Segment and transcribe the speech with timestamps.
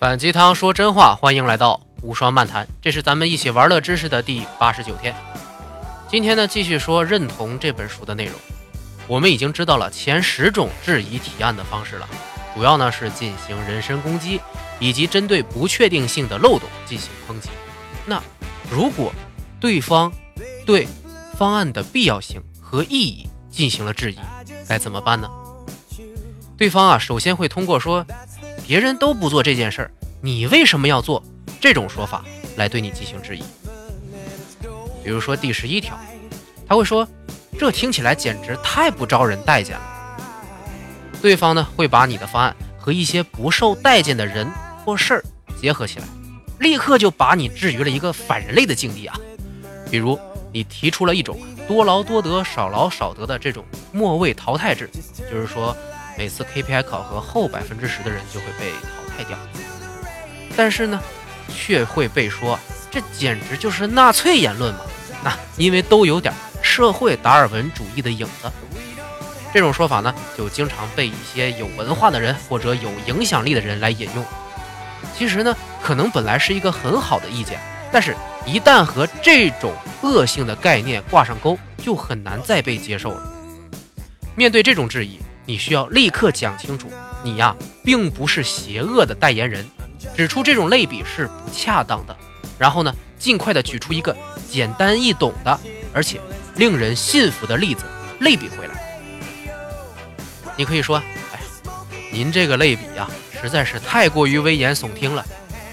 [0.00, 5.14] 反鸡汤说真话，欢迎来到无双漫谈，这是咱们一起玩乐知识的第八十九天。
[6.08, 8.34] 今天呢，继续说认同这本书的内容。
[9.06, 12.08] 我们已经知道了前十种质疑提案的方式了，
[12.54, 14.40] 主要呢是进行人身攻击，
[14.78, 17.50] 以及针对不确定性的漏洞进行抨击。
[18.06, 18.22] 那
[18.70, 19.12] 如果
[19.60, 20.10] 对方
[20.64, 20.88] 对
[21.36, 24.18] 方案的必要性和意义进行了质疑，
[24.66, 25.28] 该怎么办呢？
[26.56, 28.06] 对方啊，首先会通过说
[28.70, 29.90] 别人都不做这件事儿，
[30.22, 31.20] 你为什么要做
[31.60, 32.24] 这种说法
[32.56, 33.42] 来对你进行质疑。
[35.02, 35.98] 比如说第十一条，
[36.68, 37.04] 他会说。
[37.58, 39.82] 这听起来简直太不招人待见了。
[41.20, 44.48] 对方呢会把你的方案和一些不受待见的人
[44.84, 45.24] 或事儿
[45.60, 46.04] 结合起来，
[46.60, 49.18] 立刻就把你置于了一个反人类的境地啊。
[49.90, 50.16] 比如
[50.52, 54.88] 你提出了一种多劳多得、少劳少得的这种末位淘汰制，
[55.28, 55.76] 就是说
[56.20, 59.38] 每次 KPI 考核后百分之十的人就会被淘汰掉。
[60.54, 61.00] 但是呢，
[61.48, 62.58] 却会被说
[62.90, 64.80] 这简直就是纳粹言论嘛？
[65.24, 66.34] 那因为都有点。
[66.62, 68.52] 社会达尔文主义的影子，
[69.50, 74.22] 这种说法呢，就经常被一些有文化的人或者有影响力的人来引用。
[75.16, 77.58] 其实呢，可能本来是一个很好的意见，
[77.90, 83.22] 但是一旦和这种恶性的概念挂上钩，就很难再被接受了。
[84.36, 85.18] 面对这种质疑，
[85.50, 86.88] 你需要立刻讲清楚，
[87.24, 89.66] 你呀，并不是邪恶的代言人，
[90.16, 92.16] 指出这种类比是不恰当的，
[92.56, 94.16] 然后呢，尽快的举出一个
[94.48, 95.58] 简单易懂的，
[95.92, 96.20] 而且。
[96.56, 97.84] 令人信服的例子
[98.18, 98.74] 类比回来，
[100.56, 100.98] 你可以说
[101.32, 101.40] ：“哎，
[102.12, 103.08] 您这个类比呀，
[103.40, 105.24] 实在是太过于危言耸听了。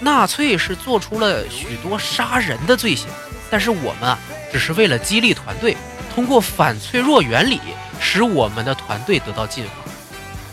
[0.00, 3.08] 纳粹是做出了许多杀人的罪行，
[3.50, 4.18] 但是我们啊，
[4.50, 5.76] 只是为了激励团队，
[6.14, 7.60] 通过反脆弱原理，
[8.00, 9.70] 使我们的团队得到进化。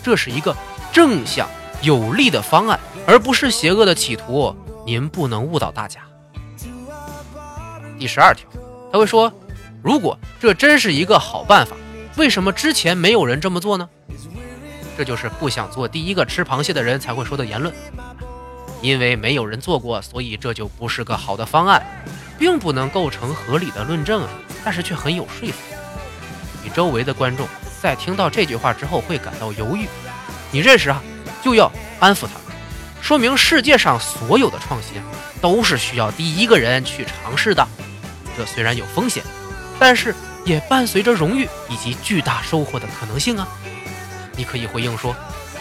[0.04, 0.56] 这是一个
[0.92, 1.48] 正向
[1.82, 4.56] 有利的方案，而不是邪恶的企图。
[4.86, 6.02] 您不能误导大家。”
[7.98, 8.48] 第十二条，
[8.92, 9.34] 他会说。
[9.84, 11.76] 如果这真是一个好办法，
[12.18, 13.88] 为什么之前没有人这么做呢？
[14.98, 17.74] 这就是不想做第一个吃螃蟹的人才会说的言论。
[18.82, 21.86] 因为没有人做过，所以这就不是个好的方案，
[22.38, 24.30] 并不能构成合理的论证啊。
[24.66, 25.77] 但是却很有说服力。
[26.70, 27.48] 周围的观众
[27.82, 29.88] 在听到这句话之后会感到犹豫，
[30.52, 31.02] 你这时啊
[31.44, 32.34] 就要安抚他，
[33.02, 35.02] 说明世界上所有的创新
[35.42, 37.68] 都是需要第一个人去尝试的。
[38.38, 39.24] 这虽然有风险。
[39.80, 43.48] 但是也伴随着荣誉以及巨大收获的可能性啊！
[44.36, 45.16] 你可以回应说，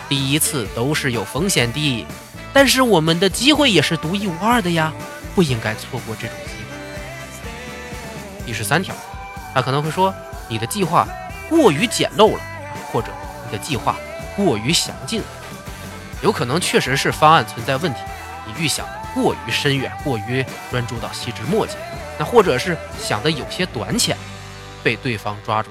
[0.09, 2.07] 第一次都是有风险的，
[2.51, 4.91] 但是我们的机会也是独一无二的呀，
[5.35, 8.47] 不应该错过这种机会。
[8.47, 8.95] 第十三条，
[9.53, 10.15] 他可能会说，
[10.49, 11.07] 你的计划
[11.49, 12.41] 过于简陋了，
[12.93, 13.09] 或者
[13.45, 13.97] 你的计划
[14.37, 15.27] 过于详尽了，
[16.23, 18.01] 有可能确实是方案存在问题，
[18.47, 21.77] 你预想的过于深远，过于专注到细枝末节。
[22.19, 24.17] 那或者是想的有些短浅，
[24.83, 25.71] 被对方抓住。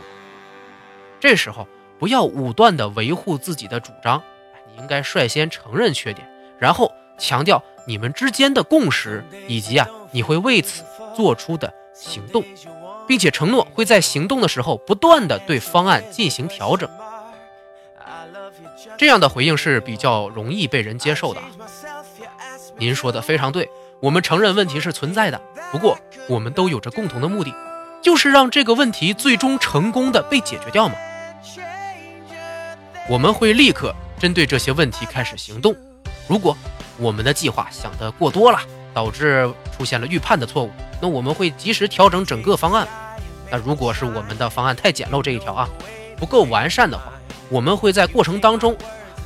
[1.19, 4.21] 这时候不要武断的维护自己的主张，
[4.67, 6.27] 你应该率先承认缺点，
[6.59, 10.83] 然后强调你们之间的共识，以及啊你会为此
[11.15, 12.43] 做出的行动，
[13.07, 16.89] 并且承诺会在行动的时候不断的对方案进行调整。
[18.97, 21.41] 这样的回应是比较容易被人接受的。
[22.77, 23.69] 您说的非常对。
[24.01, 27.53] 我们承认问题是存在的，不过我们都有着共同的目的，
[28.03, 30.95] 就是让这个问题最终成功的被解决掉嘛。
[33.09, 35.75] 我们会立刻针对这些问题开始行动。
[36.27, 36.55] 如果
[36.97, 38.59] 我们的计划想得过多了，
[38.95, 39.47] 导致
[39.77, 42.87] 出现了预判的错误，那我们会及时调整整个方案。
[43.51, 45.69] 那如果是我们的方案太简陋这一条啊，
[46.17, 47.11] 不够完善的话，
[47.49, 48.75] 我们会在过程当中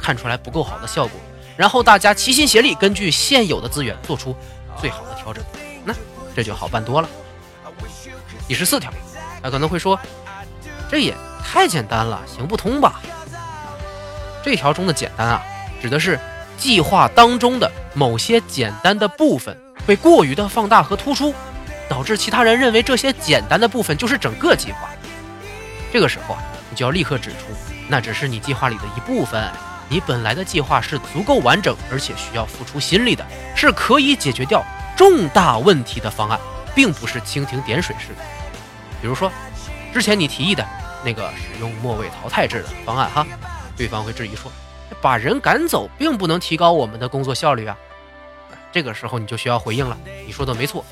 [0.01, 1.19] 看出来不够好的效果，
[1.55, 4.35] 然后大家齐心协力，根据现有的资源做出。
[4.79, 5.43] 最好的调整，
[5.83, 5.93] 那
[6.33, 7.09] 这就好办多了。
[8.47, 8.89] 第十四条，
[9.43, 9.99] 他可能会说，
[10.89, 11.13] 这也
[11.43, 13.01] 太简单了，行不通吧？
[14.41, 15.43] 这条中的简单啊，
[15.81, 16.17] 指的是
[16.57, 19.57] 计划当中的某些简单的部分
[19.89, 21.33] 被过于的放大和突出，
[21.89, 24.87] 导致其他人认为这些简单的部分就是整个计划。
[25.91, 27.47] 这个时候啊，你就要立刻指出，
[27.87, 29.51] 那只是你计划里的一部分。
[29.89, 33.25] 你本来的计划是足够完整，而且需要付出心力的，
[33.55, 34.63] 是可以解决掉
[34.95, 36.39] 重大问题的方案，
[36.75, 38.21] 并不是蜻蜓点水式的。
[39.01, 39.31] 比如说，
[39.91, 40.63] 之前你提议的
[41.03, 43.25] 那个使用末位淘汰制的方案，哈，
[43.75, 44.51] 对方会质疑说，
[45.01, 47.75] 把人赶走并不能提高我们的工作效率啊。
[48.71, 50.85] 这个时候你就需要回应了，你说的没错，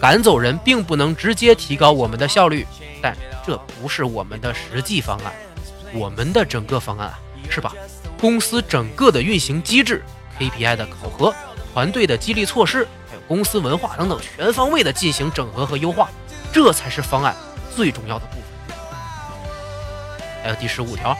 [0.00, 2.66] 赶走人并不能直接提高我们的效率，
[3.02, 3.16] 但
[3.46, 5.32] 这不是我们的实际方案，
[5.92, 7.18] 我们的整个方案啊，
[7.50, 7.72] 是把？
[8.20, 10.02] 公司整个的运行机制、
[10.38, 11.34] KPI 的考核、
[11.72, 16.08] 团队的激励措施，还有公司文化等等，全方位的进行整合和优化，
[16.52, 17.34] 这才是方案
[17.74, 18.44] 最重要的部分。
[20.42, 21.16] 还有第十五条，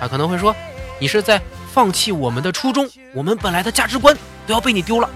[0.00, 0.54] 他可能会说，
[0.98, 1.40] 你是在
[1.72, 4.16] 放弃我们的初衷，我们本来的价值观
[4.46, 5.08] 都要被你丢了。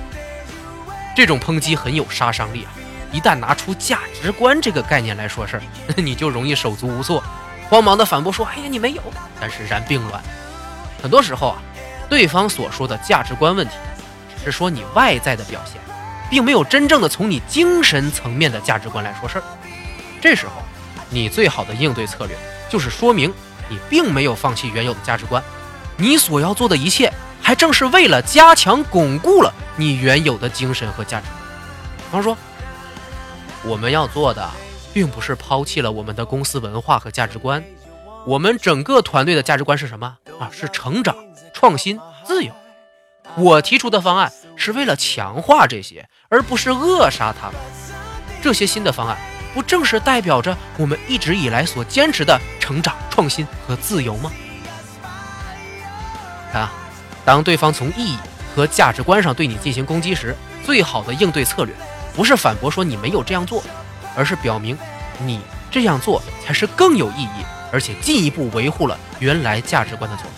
[1.17, 2.73] 这种抨击很有杀伤力啊！
[3.13, 5.63] 一旦拿出价值观这个概念来说事儿，
[5.97, 7.23] 你就容易手足无措，
[7.69, 9.03] 慌忙的反驳说：“哎呀，你没有。”
[9.41, 10.21] 但是然并卵。
[11.01, 11.63] 很多时候啊，
[12.09, 13.75] 对方所说的价值观问题，
[14.39, 15.81] 只是说你外在的表现，
[16.29, 19.45] 并没有真正的从你精神层面的价值观来说事儿。
[20.21, 20.63] 这时候，
[21.11, 22.37] 你最好的应对策略
[22.69, 23.33] 就是说明
[23.69, 25.41] 你并没有放弃原有的价值观，
[25.97, 27.13] 你所要做的一切，
[27.45, 31.39] 还正是为了加强巩固了你原有的精神和价值观。
[31.99, 32.37] 比方说。
[33.67, 34.47] 我们要做的，
[34.93, 37.65] 并不是抛弃了我们的公司文化和价值观，
[38.27, 40.51] 我们整个团队的价值观是什么啊？
[40.53, 41.17] 是成长、
[41.55, 42.53] 创新、自由。
[43.37, 47.55] 我提出的方案是为了强化这些，而不是扼杀它们。
[48.43, 49.17] 这些新的方案，
[49.55, 54.31] 不正是代表着我们一直以来所坚持的成长、创新和自由吗？
[56.53, 56.71] 看啊，
[57.25, 58.19] 当对方从意义
[58.55, 61.75] 和价值观上对你进行攻击时，最好的应对策略。
[62.15, 63.63] 不是反驳说你没有这样做，
[64.15, 64.79] 而是表明
[65.19, 65.41] 你
[65.71, 70.31] 这样做才是更有意义，而且进一步维护了原来价值观的做法。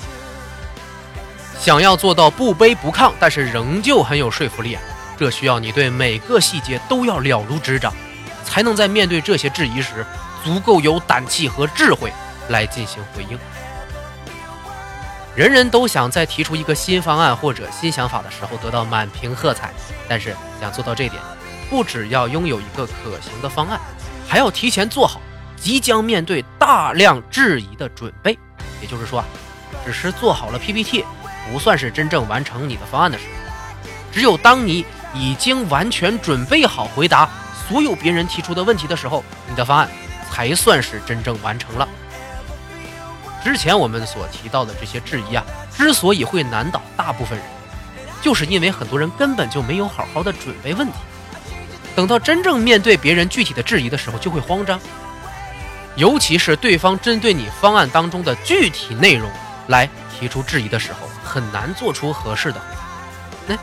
[1.61, 4.83] 想要做到不卑不亢，但是仍旧很有说服力啊，
[5.19, 7.93] 这需要你对每个细节都要了如指掌，
[8.45, 10.07] 才能在面对这些质疑时，
[10.45, 12.11] 足够有胆气和智慧
[12.49, 13.39] 来进行回应。
[15.37, 19.71] 人人都想在提出一个新方案或者新想法的时候得到满屏喝彩，
[20.09, 21.23] 但是想做到这点。
[21.69, 23.79] 不只要拥有一个可行的方案，
[24.27, 25.21] 还要提前做好
[25.55, 28.39] 即将面对大量质疑的准备。
[28.81, 29.23] 也就是说，
[29.85, 31.05] 只是做好了 PPT，
[31.53, 33.31] 不算是真正完成你的方案的时候。
[34.11, 37.29] 只有当你已经完全准备好回答
[37.69, 39.87] 所有别人提出的问题的时候，你的方案
[40.31, 41.87] 才算是真正完成了。
[43.47, 47.47] 之前我们所提到的这些质疑啊，之所以会难倒大部分人，
[48.21, 50.95] 就是因为很多人根本就没有好好的准备问题。
[51.95, 54.81] 等到真正面对别人具体的质疑的时候，就会慌张。
[55.95, 59.31] 尤其是对方针对你方案当中的具体内容
[59.69, 59.89] 来
[60.19, 62.61] 提出质疑的时候，很难做出合适的。
[63.47, 63.57] 那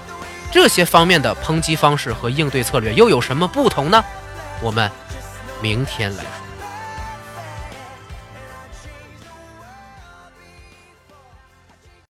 [0.50, 4.02] 这些方面的抨击方式和应对策略又有什么不同呢？
[4.62, 4.90] 我们
[5.62, 6.43] 明天来说。